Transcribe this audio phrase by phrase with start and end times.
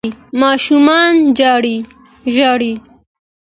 [0.41, 1.13] ماشومان
[2.39, 2.71] ژاړي